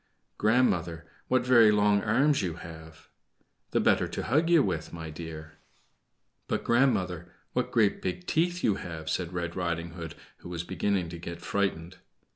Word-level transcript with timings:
"Grandmother, 0.39 1.05
what 1.27 1.45
very 1.45 1.71
long 1.71 2.01
arms 2.01 2.41
you 2.41 2.55
have!" 2.55 3.07
"The 3.69 3.79
better 3.79 4.07
to 4.07 4.23
hug 4.23 4.49
you 4.49 4.63
with, 4.63 4.91
my 4.91 5.11
dear." 5.11 5.59
"But, 6.47 6.63
grandmother, 6.63 7.31
what 7.53 7.69
great 7.69 8.01
big 8.01 8.25
teeth 8.25 8.63
you 8.63 8.77
have," 8.77 9.11
said 9.11 9.31
Red 9.31 9.55
Riding 9.55 9.91
Hood, 9.91 10.15
who 10.37 10.49
was 10.49 10.63
beginning 10.63 11.09
to 11.09 11.19
get 11.19 11.39
frightened. 11.39 11.97